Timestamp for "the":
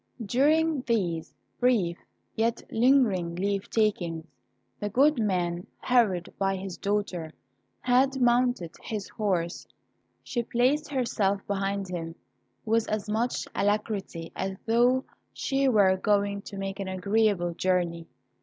4.79-4.89